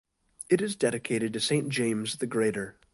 It 0.49 0.63
is 0.63 0.75
dedicated 0.75 1.31
to 1.33 1.39
Saint 1.39 1.69
James 1.69 2.15
the 2.15 2.25
Greater. 2.25 2.75